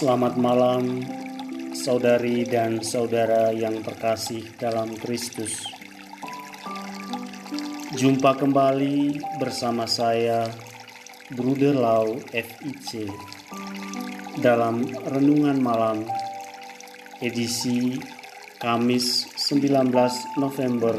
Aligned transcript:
Selamat 0.00 0.32
malam, 0.40 1.04
saudari 1.76 2.48
dan 2.48 2.80
saudara 2.80 3.52
yang 3.52 3.84
terkasih 3.84 4.48
dalam 4.56 4.96
Kristus. 4.96 5.60
Jumpa 8.00 8.40
kembali 8.40 9.20
bersama 9.36 9.84
saya, 9.84 10.48
Bruder 11.36 11.76
Lau 11.76 12.16
FIC, 12.32 13.12
dalam 14.40 14.88
Renungan 15.04 15.60
Malam, 15.60 16.08
edisi 17.20 18.00
Kamis 18.56 19.28
19 19.36 19.84
November 20.40 20.96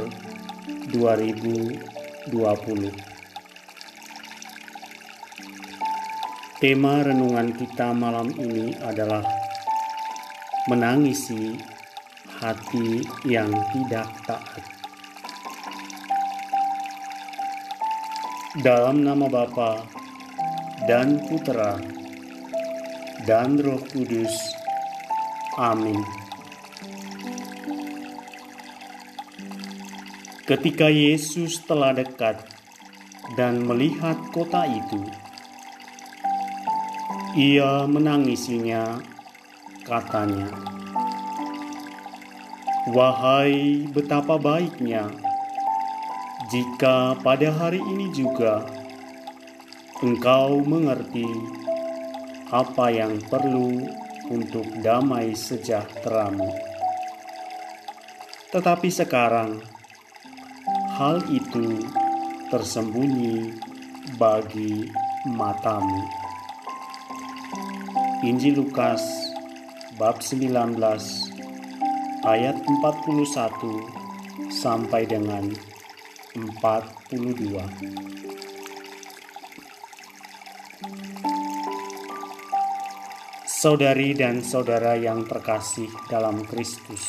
2020. 0.94 3.11
Tema 6.62 7.02
renungan 7.02 7.58
kita 7.58 7.90
malam 7.90 8.30
ini 8.38 8.78
adalah 8.86 9.26
menangisi 10.70 11.58
hati 12.38 13.02
yang 13.26 13.50
tidak 13.74 14.06
taat. 14.30 14.62
Dalam 18.62 19.02
nama 19.02 19.26
Bapa 19.26 19.82
dan 20.86 21.18
Putera 21.26 21.82
dan 23.26 23.58
Roh 23.58 23.82
Kudus. 23.90 24.38
Amin. 25.58 25.98
Ketika 30.46 30.94
Yesus 30.94 31.58
telah 31.66 31.98
dekat 31.98 32.38
dan 33.34 33.66
melihat 33.66 34.22
kota 34.30 34.70
itu, 34.70 35.21
ia 37.32 37.88
menangisinya, 37.88 39.00
katanya, 39.88 40.52
"Wahai 42.92 43.88
betapa 43.88 44.36
baiknya 44.36 45.08
jika 46.52 47.16
pada 47.24 47.48
hari 47.56 47.80
ini 47.80 48.12
juga 48.12 48.68
engkau 50.04 50.60
mengerti 50.60 51.24
apa 52.52 52.92
yang 52.92 53.16
perlu 53.32 53.80
untuk 54.28 54.68
damai 54.84 55.32
sejahteramu." 55.32 56.52
Tetapi 58.52 58.92
sekarang 58.92 59.64
hal 61.00 61.24
itu 61.32 61.80
tersembunyi 62.52 63.56
bagi 64.20 64.92
matamu. 65.32 66.04
Injil 68.22 68.54
Lukas 68.54 69.02
bab 69.98 70.22
19 70.22 70.78
ayat 72.22 72.54
41 72.54 72.94
sampai 74.54 75.10
dengan 75.10 75.50
42. 76.38 77.18
Saudari 83.50 84.14
dan 84.14 84.46
saudara 84.46 84.94
yang 85.02 85.26
terkasih 85.26 85.90
dalam 86.06 86.46
Kristus. 86.46 87.02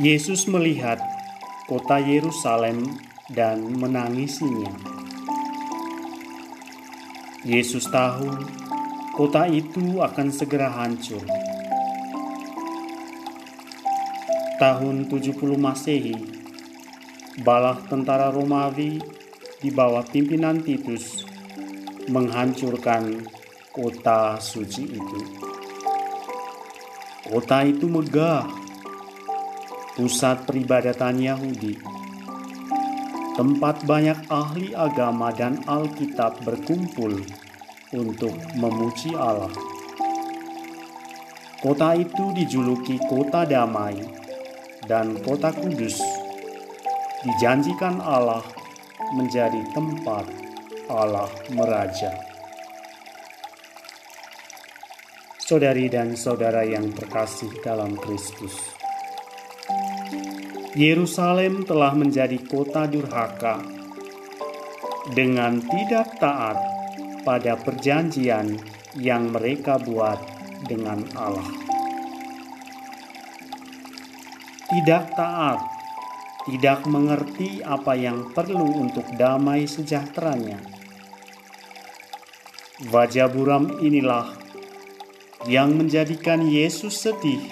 Yesus 0.00 0.48
melihat 0.48 1.04
kota 1.68 2.00
Yerusalem 2.00 2.96
dan 3.28 3.60
menangisinya 3.76 4.87
Yesus 7.46 7.86
tahu 7.86 8.26
kota 9.14 9.46
itu 9.46 10.02
akan 10.02 10.26
segera 10.34 10.74
hancur. 10.74 11.22
Tahun 14.58 15.06
70 15.06 15.38
Masehi, 15.54 16.18
balah 17.46 17.78
tentara 17.86 18.34
Romawi 18.34 18.98
di 19.62 19.70
bawah 19.70 20.02
pimpinan 20.02 20.66
Titus 20.66 21.22
menghancurkan 22.10 23.22
kota 23.70 24.42
suci 24.42 24.98
itu. 24.98 25.20
Kota 27.22 27.62
itu 27.62 27.86
megah, 27.86 28.50
pusat 29.94 30.42
peribadatan 30.42 31.22
Yahudi 31.22 31.97
tempat 33.38 33.86
banyak 33.86 34.26
ahli 34.34 34.74
agama 34.74 35.30
dan 35.30 35.62
Alkitab 35.62 36.42
berkumpul 36.42 37.22
untuk 37.94 38.34
memuji 38.58 39.14
Allah. 39.14 39.54
Kota 41.62 41.94
itu 41.94 42.34
dijuluki 42.34 42.98
kota 43.06 43.46
damai 43.46 43.94
dan 44.90 45.22
kota 45.22 45.54
kudus. 45.54 46.02
Dijanjikan 47.22 48.02
Allah 48.02 48.42
menjadi 49.14 49.62
tempat 49.70 50.26
Allah 50.90 51.30
meraja. 51.54 52.10
Saudari 55.38 55.86
dan 55.86 56.18
saudara 56.18 56.66
yang 56.66 56.90
terkasih 56.90 57.54
dalam 57.62 57.94
Kristus. 57.94 58.77
Yerusalem 60.78 61.66
telah 61.66 61.90
menjadi 61.90 62.38
kota 62.46 62.86
durhaka 62.86 63.58
dengan 65.10 65.58
tidak 65.58 66.22
taat 66.22 66.54
pada 67.26 67.58
perjanjian 67.58 68.54
yang 68.94 69.34
mereka 69.34 69.82
buat 69.82 70.22
dengan 70.70 71.02
Allah. 71.18 71.50
Tidak 74.70 75.04
taat, 75.18 75.58
tidak 76.46 76.86
mengerti 76.86 77.58
apa 77.58 77.98
yang 77.98 78.30
perlu 78.30 78.78
untuk 78.78 79.10
damai 79.18 79.66
sejahteranya. 79.66 80.62
Wajah 82.86 83.26
buram 83.26 83.82
inilah 83.82 84.30
yang 85.50 85.74
menjadikan 85.74 86.46
Yesus 86.46 87.02
sedih 87.02 87.42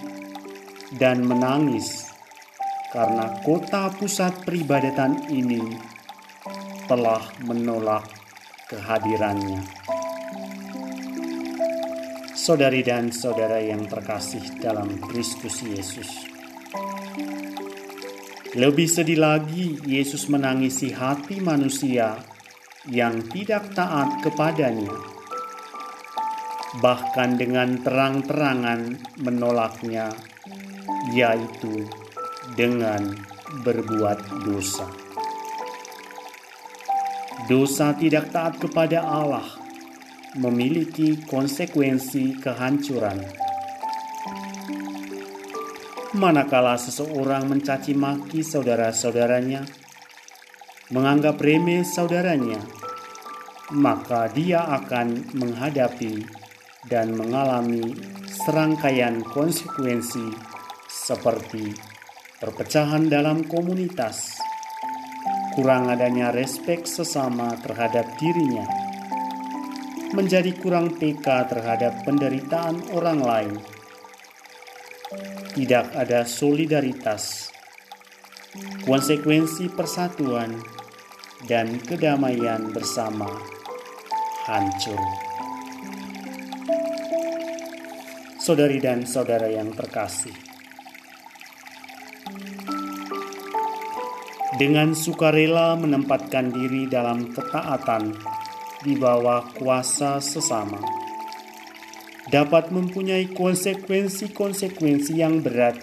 dan 0.94 1.26
menangis 1.26 2.05
karena 2.94 3.42
kota 3.42 3.90
pusat 3.94 4.46
peribadatan 4.46 5.26
ini 5.30 5.62
telah 6.86 7.22
menolak 7.42 8.06
kehadirannya. 8.70 9.62
Saudari 12.38 12.86
dan 12.86 13.10
saudara 13.10 13.58
yang 13.58 13.90
terkasih 13.90 14.62
dalam 14.62 15.02
Kristus 15.02 15.66
Yesus. 15.66 16.06
Lebih 18.54 18.86
sedih 18.86 19.18
lagi, 19.18 19.82
Yesus 19.82 20.30
menangisi 20.30 20.94
hati 20.94 21.42
manusia 21.42 22.22
yang 22.86 23.18
tidak 23.28 23.74
taat 23.74 24.22
kepadanya, 24.22 24.94
bahkan 26.78 27.34
dengan 27.34 27.82
terang-terangan 27.82 28.96
menolaknya, 29.20 30.14
yaitu 31.12 31.84
dengan 32.56 33.12
berbuat 33.62 34.48
dosa. 34.48 34.88
Dosa 37.46 37.94
tidak 37.94 38.32
taat 38.32 38.58
kepada 38.58 39.04
Allah 39.06 39.44
memiliki 40.40 41.20
konsekuensi 41.28 42.40
kehancuran. 42.40 43.22
Manakala 46.16 46.80
seseorang 46.80 47.44
mencaci 47.44 47.92
maki 47.92 48.40
saudara-saudaranya, 48.40 49.68
menganggap 50.90 51.36
remeh 51.36 51.84
saudaranya, 51.84 52.56
maka 53.76 54.32
dia 54.32 54.64
akan 54.64 55.36
menghadapi 55.36 56.24
dan 56.88 57.12
mengalami 57.12 57.92
serangkaian 58.26 59.20
konsekuensi 59.22 60.32
seperti 60.88 61.95
perpecahan 62.36 63.08
dalam 63.08 63.48
komunitas, 63.48 64.36
kurang 65.56 65.88
adanya 65.88 66.28
respek 66.28 66.84
sesama 66.84 67.56
terhadap 67.64 68.04
dirinya, 68.20 68.68
menjadi 70.12 70.52
kurang 70.60 71.00
peka 71.00 71.48
terhadap 71.48 72.04
penderitaan 72.04 72.92
orang 72.92 73.20
lain, 73.24 73.54
tidak 75.56 75.88
ada 75.96 76.28
solidaritas, 76.28 77.48
konsekuensi 78.84 79.72
persatuan, 79.72 80.60
dan 81.48 81.80
kedamaian 81.80 82.68
bersama 82.68 83.32
hancur. 84.44 85.00
Saudari 88.36 88.76
dan 88.76 89.08
saudara 89.08 89.48
yang 89.48 89.72
terkasih, 89.72 90.55
dengan 94.56 94.96
sukarela 94.96 95.76
menempatkan 95.76 96.48
diri 96.48 96.88
dalam 96.88 97.28
ketaatan 97.28 98.16
di 98.80 98.96
bawah 98.96 99.44
kuasa 99.52 100.16
sesama 100.16 100.80
dapat 102.32 102.74
mempunyai 102.74 103.30
konsekuensi-konsekuensi 103.30 105.14
yang 105.14 105.44
berat 105.44 105.78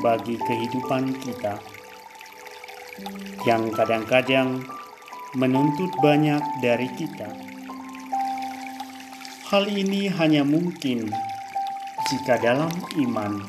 bagi 0.00 0.38
kehidupan 0.40 1.12
kita, 1.20 1.60
yang 3.44 3.68
kadang-kadang 3.74 4.64
menuntut 5.36 5.92
banyak 6.00 6.40
dari 6.64 6.88
kita. 6.96 7.28
Hal 9.52 9.68
ini 9.68 10.08
hanya 10.08 10.40
mungkin 10.46 11.10
jika 12.10 12.40
dalam 12.40 12.72
iman 12.96 13.44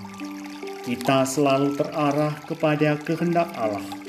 kita 0.86 1.26
selalu 1.26 1.74
terarah 1.80 2.36
kepada 2.46 3.00
kehendak 3.00 3.50
Allah. 3.58 4.05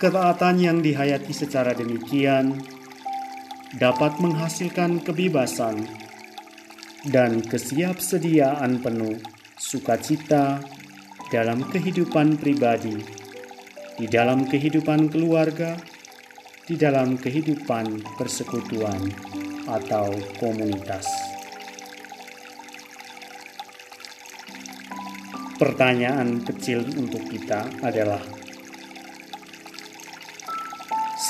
Ketaatan 0.00 0.56
yang 0.56 0.80
dihayati 0.80 1.28
secara 1.28 1.76
demikian 1.76 2.56
dapat 3.76 4.16
menghasilkan 4.16 5.04
kebebasan 5.04 5.84
dan 7.04 7.44
kesiapsediaan 7.44 8.80
penuh 8.80 9.20
sukacita 9.60 10.64
dalam 11.28 11.68
kehidupan 11.68 12.40
pribadi, 12.40 12.96
di 14.00 14.08
dalam 14.08 14.48
kehidupan 14.48 15.12
keluarga, 15.12 15.76
di 16.64 16.80
dalam 16.80 17.20
kehidupan 17.20 18.00
persekutuan 18.16 19.04
atau 19.68 20.16
komunitas. 20.40 21.04
Pertanyaan 25.60 26.40
kecil 26.40 26.88
untuk 26.96 27.20
kita 27.28 27.68
adalah: 27.84 28.39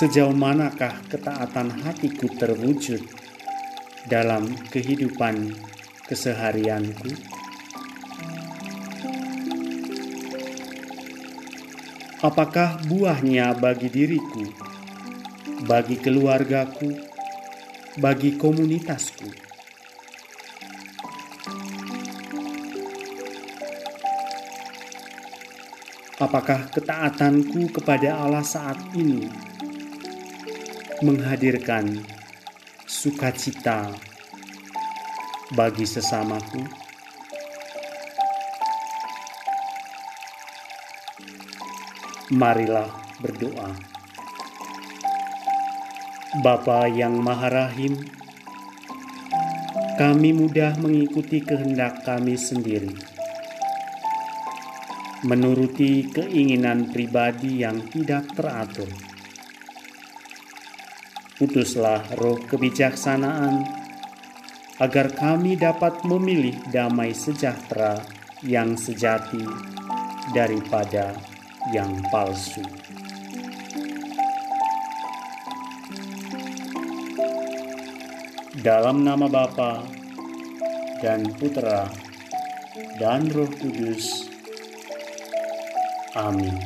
sejauh 0.01 0.33
manakah 0.33 0.97
ketaatan 1.13 1.69
hatiku 1.85 2.25
terwujud 2.41 3.05
dalam 4.09 4.49
kehidupan 4.73 5.53
keseharianku? 6.09 7.13
Apakah 12.25 12.81
buahnya 12.89 13.53
bagi 13.61 13.93
diriku, 13.93 14.49
bagi 15.69 16.01
keluargaku, 16.01 16.97
bagi 18.01 18.41
komunitasku? 18.41 19.29
Apakah 26.17 26.73
ketaatanku 26.73 27.69
kepada 27.69 28.17
Allah 28.17 28.41
saat 28.41 28.81
ini 28.97 29.50
menghadirkan 31.01 32.05
sukacita 32.85 33.89
bagi 35.57 35.89
sesamaku? 35.89 36.61
Marilah 42.37 42.93
berdoa. 43.25 43.73
Bapa 46.45 46.87
yang 46.87 47.19
Maha 47.19 47.49
Rahim, 47.49 47.97
kami 49.99 50.37
mudah 50.37 50.79
mengikuti 50.79 51.43
kehendak 51.43 52.07
kami 52.07 52.39
sendiri 52.39 53.21
menuruti 55.21 56.09
keinginan 56.09 56.89
pribadi 56.89 57.61
yang 57.61 57.85
tidak 57.93 58.25
teratur. 58.33 59.10
Putuslah 61.41 62.05
roh 62.21 62.37
kebijaksanaan 62.37 63.65
agar 64.77 65.09
kami 65.17 65.57
dapat 65.57 66.05
memilih 66.05 66.53
damai 66.69 67.17
sejahtera 67.17 67.97
yang 68.45 68.77
sejati 68.77 69.41
daripada 70.37 71.17
yang 71.73 71.97
palsu. 72.13 72.61
Dalam 78.61 79.01
nama 79.01 79.25
Bapa 79.25 79.89
dan 81.01 81.25
Putra 81.41 81.89
dan 83.01 83.33
Roh 83.33 83.49
Kudus, 83.49 84.29
Amin. 86.13 86.61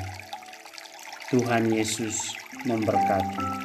Tuhan 1.30 1.70
Yesus 1.70 2.34
memberkati. 2.66 3.63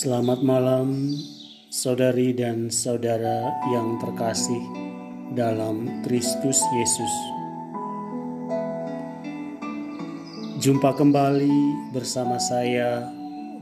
Selamat 0.00 0.40
malam, 0.40 1.12
saudari 1.68 2.32
dan 2.32 2.72
saudara 2.72 3.52
yang 3.68 4.00
terkasih 4.00 4.64
dalam 5.36 6.00
Kristus 6.00 6.56
Yesus. 6.72 7.14
Jumpa 10.56 10.96
kembali 10.96 11.92
bersama 11.92 12.40
saya, 12.40 13.12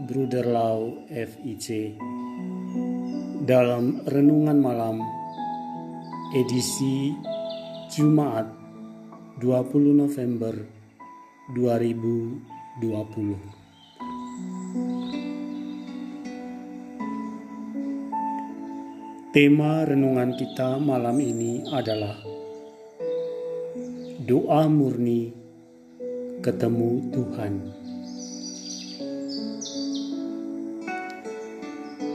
Bruder 0.06 0.46
Lau 0.46 1.10
FIC, 1.10 1.98
dalam 3.42 4.06
Renungan 4.06 4.62
Malam 4.62 5.02
edisi 6.38 7.18
Jumat 7.90 8.46
20 9.42 9.90
November 9.90 10.54
2020. 11.58 13.57
Tema 19.38 19.86
renungan 19.86 20.34
kita 20.34 20.82
malam 20.82 21.14
ini 21.22 21.62
adalah 21.70 22.18
doa 24.18 24.66
murni 24.66 25.30
ketemu 26.42 27.06
Tuhan. 27.14 27.54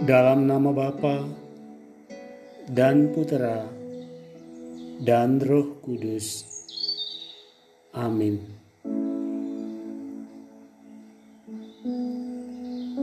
Dalam 0.03 0.51
nama 0.51 0.67
Bapa 0.75 1.23
dan 2.67 3.15
Putera 3.15 3.71
dan 4.99 5.39
Roh 5.39 5.79
Kudus. 5.79 6.43
Amin. 7.95 8.35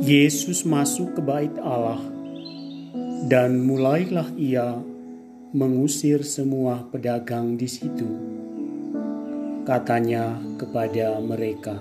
Yesus 0.05 0.69
masuk 0.69 1.17
ke 1.17 1.25
bait 1.25 1.57
Allah 1.57 2.20
dan 3.29 3.61
mulailah 3.61 4.33
ia 4.41 4.81
mengusir 5.53 6.25
semua 6.25 6.87
pedagang 6.89 7.59
di 7.59 7.69
situ. 7.69 8.09
Katanya 9.67 10.41
kepada 10.57 11.21
mereka, 11.21 11.77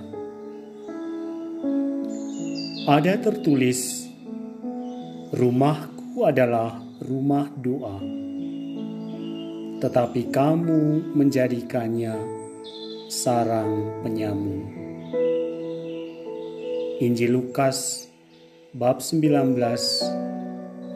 "Ada 2.90 3.16
tertulis, 3.24 4.10
rumahku 5.32 6.28
adalah 6.28 6.82
rumah 7.00 7.48
doa, 7.56 8.04
tetapi 9.80 10.28
kamu 10.28 11.16
menjadikannya 11.16 12.20
sarang 13.08 14.04
penyamun. 14.04 14.68
Injil 17.00 17.32
Lukas 17.32 18.12
bab 18.76 19.00
19 19.00 19.56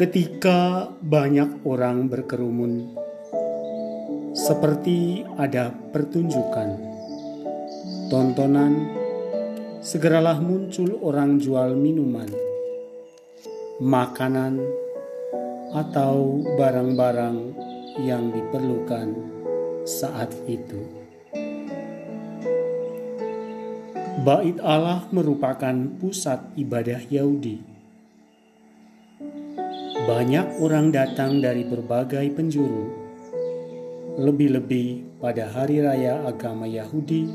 ketika 0.02 0.90
banyak 0.98 1.62
orang 1.62 2.10
berkerumun, 2.10 2.90
seperti 4.34 5.22
ada 5.38 5.70
pertunjukan, 5.94 6.82
tontonan, 8.10 8.98
segeralah 9.82 10.38
muncul 10.38 11.02
orang 11.02 11.42
jual 11.42 11.74
minuman, 11.74 12.30
makanan, 13.82 14.62
atau 15.74 16.46
barang-barang 16.56 17.38
yang 18.06 18.30
diperlukan 18.30 19.10
saat 19.90 20.30
itu. 20.46 20.86
Bait 24.22 24.62
Allah 24.62 25.10
merupakan 25.10 25.74
pusat 25.98 26.46
ibadah 26.54 27.02
Yahudi 27.10 27.72
banyak 30.02 30.58
orang 30.58 30.90
datang 30.90 31.46
dari 31.46 31.62
berbagai 31.62 32.34
penjuru, 32.34 32.90
lebih-lebih 34.18 35.22
pada 35.22 35.46
hari 35.46 35.78
raya 35.78 36.26
agama 36.26 36.66
Yahudi 36.66 37.30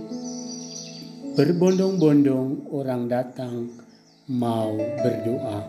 Berbondong-bondong 1.37 2.73
orang 2.73 3.13
datang 3.13 3.69
mau 4.25 4.73
berdoa. 4.73 5.69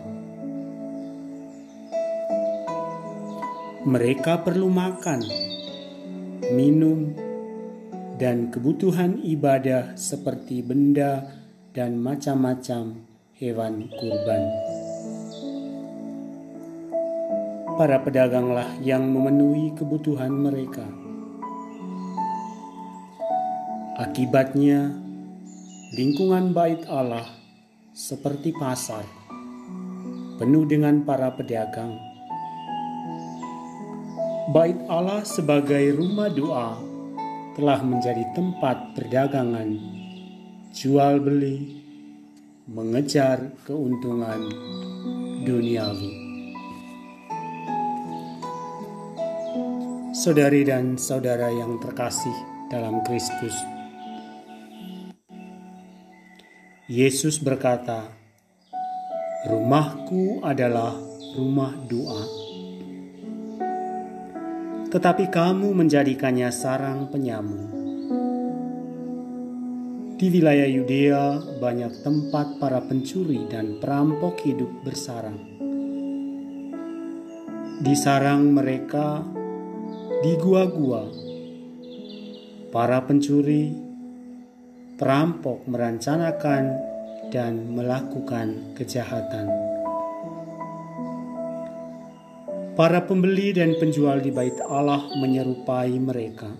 Mereka 3.84 4.48
perlu 4.48 4.72
makan, 4.72 5.20
minum, 6.56 7.12
dan 8.16 8.48
kebutuhan 8.48 9.20
ibadah 9.20 9.92
seperti 9.92 10.64
benda 10.64 11.36
dan 11.76 12.00
macam-macam 12.00 13.04
hewan 13.36 13.92
kurban. 13.92 14.48
Para 17.76 18.00
pedaganglah 18.00 18.72
yang 18.80 19.04
memenuhi 19.04 19.76
kebutuhan 19.76 20.32
mereka. 20.32 20.88
Akibatnya, 24.00 25.07
lingkungan 25.88 26.52
bait 26.52 26.84
Allah 26.84 27.24
seperti 27.96 28.52
pasar, 28.52 29.08
penuh 30.36 30.68
dengan 30.68 31.00
para 31.00 31.32
pedagang. 31.32 31.96
Bait 34.52 34.76
Allah 34.92 35.24
sebagai 35.24 35.96
rumah 35.96 36.28
doa 36.28 36.76
telah 37.56 37.80
menjadi 37.80 38.20
tempat 38.36 38.92
perdagangan, 39.00 39.80
jual 40.76 41.24
beli, 41.24 41.80
mengejar 42.68 43.48
keuntungan 43.64 44.44
duniawi. 45.48 46.12
Saudari 50.12 50.68
dan 50.68 51.00
saudara 51.00 51.48
yang 51.48 51.80
terkasih 51.80 52.36
dalam 52.68 53.00
Kristus, 53.08 53.77
Yesus 56.88 57.36
berkata, 57.36 58.08
"Rumahku 59.44 60.40
adalah 60.40 60.96
rumah 61.36 61.76
doa." 61.84 62.24
Tetapi 64.88 65.28
kamu 65.28 65.76
menjadikannya 65.76 66.48
sarang 66.48 67.12
penyamun. 67.12 67.60
Di 70.16 70.32
wilayah 70.32 70.64
Yudea 70.64 71.60
banyak 71.60 72.00
tempat 72.00 72.56
para 72.56 72.80
pencuri 72.80 73.44
dan 73.52 73.76
perampok 73.84 74.40
hidup 74.48 74.72
bersarang. 74.80 75.36
Di 77.84 77.92
sarang 78.00 78.48
mereka, 78.48 79.28
di 80.24 80.40
gua-gua, 80.40 81.04
para 82.72 83.04
pencuri 83.04 83.87
perampok 84.98 85.62
merencanakan 85.70 86.74
dan 87.30 87.70
melakukan 87.70 88.74
kejahatan. 88.74 89.46
Para 92.74 93.06
pembeli 93.06 93.54
dan 93.54 93.78
penjual 93.78 94.18
di 94.18 94.34
bait 94.34 94.58
Allah 94.66 95.06
menyerupai 95.22 95.94
mereka. 96.02 96.50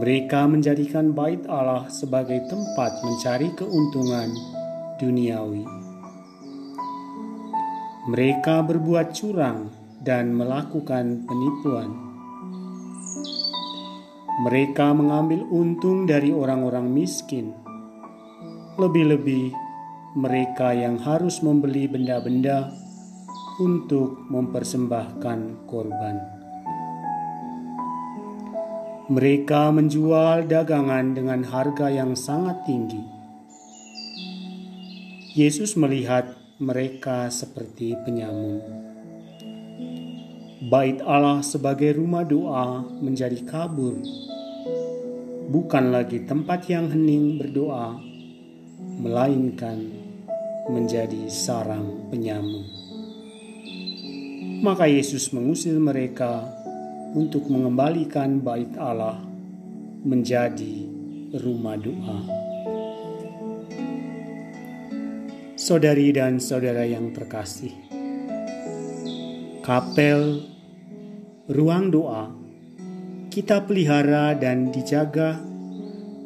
Mereka 0.00 0.40
menjadikan 0.48 1.12
bait 1.12 1.44
Allah 1.52 1.88
sebagai 1.92 2.48
tempat 2.48 2.96
mencari 3.04 3.52
keuntungan 3.52 4.32
duniawi. 4.96 5.64
Mereka 8.08 8.64
berbuat 8.64 9.12
curang 9.12 9.68
dan 10.00 10.32
melakukan 10.32 11.28
penipuan 11.28 12.05
mereka 14.36 14.92
mengambil 14.92 15.48
untung 15.48 16.04
dari 16.04 16.28
orang-orang 16.28 16.92
miskin. 16.92 17.56
Lebih-lebih, 18.76 19.56
mereka 20.12 20.76
yang 20.76 21.00
harus 21.00 21.40
membeli 21.40 21.88
benda-benda 21.88 22.68
untuk 23.56 24.20
mempersembahkan 24.28 25.64
korban. 25.64 26.16
Mereka 29.08 29.72
menjual 29.72 30.44
dagangan 30.44 31.16
dengan 31.16 31.40
harga 31.40 31.88
yang 31.88 32.12
sangat 32.12 32.60
tinggi. 32.68 33.00
Yesus 35.32 35.80
melihat 35.80 36.36
mereka 36.60 37.32
seperti 37.32 37.96
penyamun. 38.04 38.85
Bait 40.66 40.98
Allah 41.06 41.46
sebagai 41.46 41.94
rumah 41.94 42.26
doa 42.26 42.82
menjadi 42.98 43.38
kabur 43.46 44.02
bukan 45.46 45.94
lagi 45.94 46.26
tempat 46.26 46.66
yang 46.66 46.90
hening 46.90 47.38
berdoa, 47.38 47.94
melainkan 48.98 49.78
menjadi 50.66 51.30
sarang 51.30 52.10
penyamun. 52.10 52.66
Maka 54.66 54.90
Yesus 54.90 55.30
mengusir 55.30 55.78
mereka 55.78 56.42
untuk 57.14 57.46
mengembalikan 57.46 58.42
bait 58.42 58.74
Allah 58.74 59.22
menjadi 60.02 60.82
rumah 61.46 61.78
doa. 61.78 62.18
Saudari 65.54 66.10
dan 66.10 66.42
saudara 66.42 66.82
yang 66.82 67.14
terkasih, 67.14 67.70
kapel, 69.62 70.55
ruang 71.46 71.94
doa, 71.94 72.26
kita 73.30 73.62
pelihara 73.70 74.34
dan 74.34 74.74
dijaga 74.74 75.38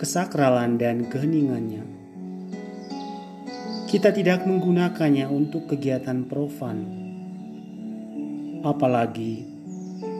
kesakralan 0.00 0.80
dan 0.80 1.12
keheningannya. 1.12 1.84
Kita 3.84 4.16
tidak 4.16 4.48
menggunakannya 4.48 5.28
untuk 5.28 5.68
kegiatan 5.68 6.24
profan, 6.24 6.88
apalagi 8.64 9.44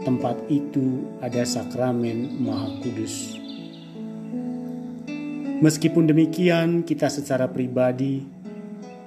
tempat 0.05 0.37
itu 0.53 1.09
ada 1.25 1.49
sakramen 1.49 2.37
Maha 2.37 2.69
Kudus. 2.85 3.41
Meskipun 5.65 6.13
demikian, 6.13 6.85
kita 6.85 7.09
secara 7.09 7.49
pribadi 7.49 8.21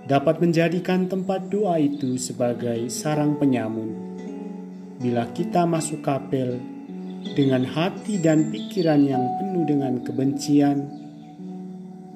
dapat 0.10 0.42
menjadikan 0.42 1.06
tempat 1.06 1.54
doa 1.54 1.78
itu 1.78 2.18
sebagai 2.18 2.90
sarang 2.90 3.38
penyamun. 3.38 4.13
Bila 5.04 5.28
kita 5.36 5.68
masuk 5.68 6.00
kapel 6.00 6.64
dengan 7.36 7.68
hati 7.68 8.24
dan 8.24 8.48
pikiran 8.48 9.04
yang 9.04 9.20
penuh 9.36 9.68
dengan 9.68 10.00
kebencian, 10.00 10.88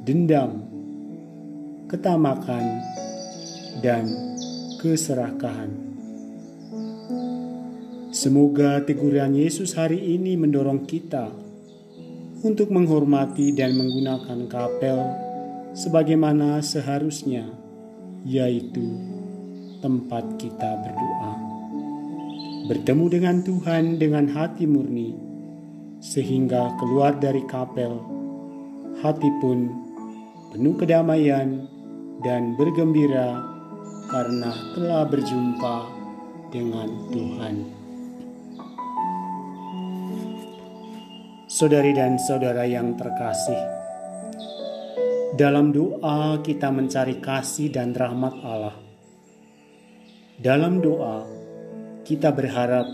dendam, 0.07 0.63
ketamakan, 1.91 2.63
dan 3.83 4.07
keserakahan. 4.79 5.67
Semoga 8.15 8.79
teguran 8.87 9.35
Yesus 9.35 9.75
hari 9.75 10.15
ini 10.15 10.39
mendorong 10.39 10.87
kita 10.87 11.27
untuk 12.39 12.71
menghormati 12.71 13.51
dan 13.51 13.75
menggunakan 13.75 14.47
kapel 14.47 14.97
sebagaimana 15.75 16.63
seharusnya, 16.63 17.51
yaitu 18.23 18.95
tempat 19.83 20.39
kita 20.41 20.71
berdoa 20.81 21.36
bertemu 22.67 23.05
dengan 23.07 23.35
Tuhan 23.47 23.95
dengan 23.95 24.27
hati 24.27 24.67
murni, 24.67 25.15
sehingga 26.03 26.75
keluar 26.75 27.15
dari 27.15 27.39
kapel, 27.47 27.95
hati 28.99 29.31
pun 29.39 29.71
penuh 30.51 30.75
kedamaian 30.75 31.63
dan 32.27 32.59
bergembira 32.59 33.39
karena 34.11 34.51
telah 34.75 35.03
berjumpa 35.07 35.75
dengan 36.51 36.89
Tuhan. 37.07 37.55
Saudari 41.47 41.95
dan 41.95 42.19
saudara 42.19 42.67
yang 42.67 42.99
terkasih, 42.99 43.61
dalam 45.39 45.71
doa 45.71 46.43
kita 46.43 46.67
mencari 46.67 47.23
kasih 47.23 47.71
dan 47.71 47.95
rahmat 47.95 48.35
Allah. 48.43 48.75
Dalam 50.37 50.83
doa, 50.83 51.36
kita 52.07 52.31
berharap 52.31 52.87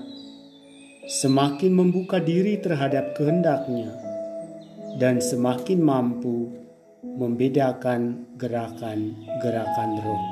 semakin 1.06 1.70
membuka 1.70 2.18
diri 2.18 2.58
terhadap 2.58 3.14
kehendaknya 3.14 3.94
dan 4.98 5.22
semakin 5.22 5.86
mampu 5.86 6.50
membedakan 7.06 8.26
gerakan-gerakan 8.42 9.90
roh. 10.02 10.24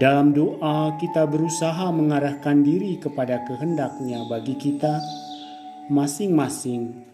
Dalam 0.00 0.32
doa 0.32 0.96
kita 0.96 1.28
berusaha 1.28 1.92
mengarahkan 1.92 2.64
diri 2.64 2.96
kepada 2.96 3.44
kehendaknya 3.44 4.24
bagi 4.32 4.56
kita 4.56 5.04
masing-masing 5.92 7.04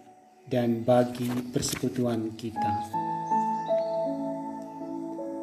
dan 0.47 0.87
bagi 0.87 1.27
persekutuan 1.51 2.39
kita. 2.39 2.71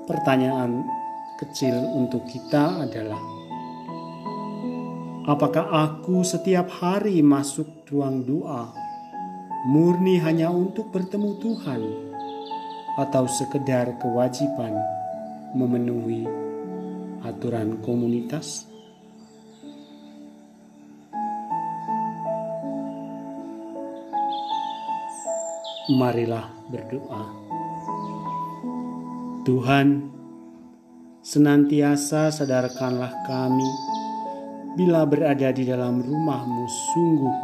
Pertanyaan 0.07 0.79
kecil 1.43 1.75
untuk 1.99 2.23
kita 2.31 2.87
adalah 2.87 3.42
Apakah 5.23 5.71
aku 5.71 6.19
setiap 6.19 6.67
hari 6.83 7.23
masuk 7.23 7.87
ruang 7.87 8.27
doa 8.27 8.75
murni 9.71 10.19
hanya 10.19 10.51
untuk 10.51 10.91
bertemu 10.91 11.39
Tuhan 11.39 11.81
atau 12.99 13.23
sekedar 13.31 13.95
kewajiban 14.03 14.75
memenuhi 15.55 16.27
aturan 17.23 17.79
komunitas? 17.79 18.67
Marilah 25.87 26.51
berdoa. 26.67 27.23
Tuhan, 29.47 29.87
senantiasa 31.23 32.27
sadarkanlah 32.27 33.23
kami 33.23 33.92
bila 34.73 35.05
berada 35.05 35.53
di 35.53 35.69
dalam 35.69 36.01
rumahmu 36.01 36.65
sungguh 36.65 37.37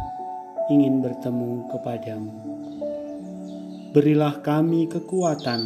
ingin 0.74 1.02
bertemu 1.02 1.70
kepadamu. 1.70 2.36
Berilah 3.90 4.42
kami 4.46 4.86
kekuatan 4.86 5.66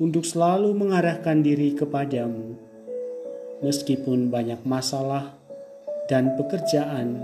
untuk 0.00 0.24
selalu 0.24 0.72
mengarahkan 0.72 1.44
diri 1.44 1.76
kepadamu, 1.76 2.56
meskipun 3.60 4.32
banyak 4.32 4.64
masalah 4.64 5.36
dan 6.08 6.32
pekerjaan 6.40 7.20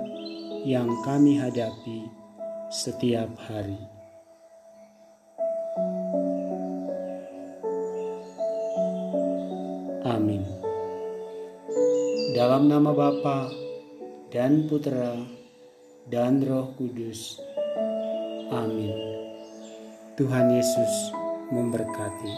yang 0.69 0.93
kami 1.05 1.41
hadapi 1.41 2.09
setiap 2.69 3.33
hari. 3.49 3.96
Dalam 12.37 12.69
nama 12.69 12.93
Bapa 12.93 13.49
dan 14.29 14.69
Putra 14.69 15.17
dan 16.05 16.45
Roh 16.45 16.69
Kudus. 16.77 17.41
Amin. 18.53 18.93
Tuhan 20.21 20.53
Yesus 20.53 21.17
memberkati. 21.49 22.35